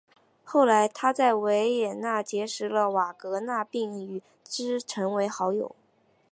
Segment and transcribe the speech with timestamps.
[0.43, 5.75] 后来他在维也纳结识了瓦格纳并与之成为好友。